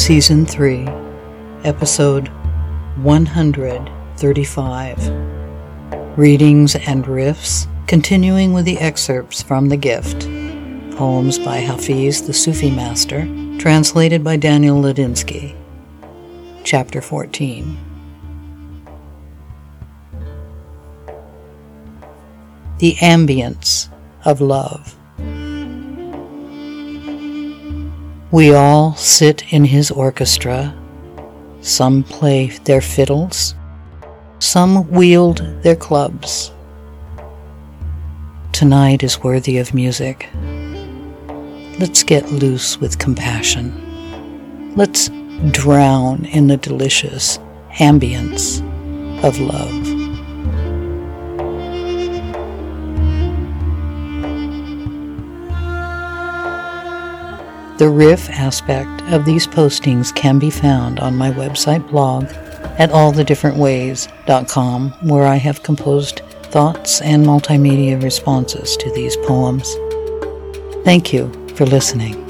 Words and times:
Season 0.00 0.46
3, 0.46 0.88
Episode 1.62 2.28
135. 3.02 5.08
Readings 6.16 6.74
and 6.74 7.04
Riffs, 7.04 7.66
continuing 7.86 8.54
with 8.54 8.64
the 8.64 8.78
excerpts 8.78 9.42
from 9.42 9.68
The 9.68 9.76
Gift. 9.76 10.22
Poems 10.96 11.38
by 11.38 11.58
Hafiz 11.58 12.26
the 12.26 12.32
Sufi 12.32 12.70
Master, 12.70 13.28
translated 13.58 14.24
by 14.24 14.38
Daniel 14.38 14.80
Ladinsky. 14.80 15.54
Chapter 16.64 17.02
14. 17.02 17.76
The 22.78 22.94
Ambience 22.94 23.90
of 24.24 24.40
Love. 24.40 24.96
We 28.32 28.54
all 28.54 28.94
sit 28.94 29.52
in 29.52 29.64
his 29.64 29.90
orchestra. 29.90 30.72
Some 31.62 32.04
play 32.04 32.46
their 32.62 32.80
fiddles, 32.80 33.56
some 34.38 34.88
wield 34.88 35.38
their 35.62 35.74
clubs. 35.74 36.52
Tonight 38.52 39.02
is 39.02 39.20
worthy 39.20 39.58
of 39.58 39.74
music. 39.74 40.28
Let's 41.80 42.04
get 42.04 42.30
loose 42.30 42.78
with 42.78 43.00
compassion. 43.00 44.74
Let's 44.76 45.10
drown 45.50 46.24
in 46.26 46.46
the 46.46 46.56
delicious 46.56 47.40
ambience 47.78 48.60
of 49.24 49.40
love. 49.40 49.99
The 57.80 57.88
riff 57.88 58.28
aspect 58.28 59.00
of 59.10 59.24
these 59.24 59.46
postings 59.46 60.14
can 60.14 60.38
be 60.38 60.50
found 60.50 61.00
on 61.00 61.16
my 61.16 61.30
website 61.30 61.88
blog 61.88 62.24
at 62.78 62.90
allthedifferentways.com, 62.90 64.90
where 65.08 65.26
I 65.26 65.36
have 65.36 65.62
composed 65.62 66.20
thoughts 66.42 67.00
and 67.00 67.24
multimedia 67.24 68.02
responses 68.02 68.76
to 68.76 68.92
these 68.92 69.16
poems. 69.26 69.74
Thank 70.84 71.14
you 71.14 71.32
for 71.54 71.64
listening. 71.64 72.29